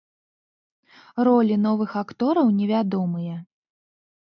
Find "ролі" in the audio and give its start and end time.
1.27-1.59